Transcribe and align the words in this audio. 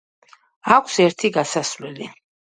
აქვს 0.77 0.95
ერთი 1.05 1.31
გასასვლელი. 1.37 2.11